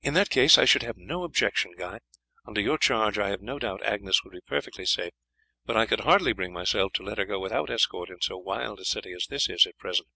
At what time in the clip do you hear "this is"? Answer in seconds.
9.28-9.66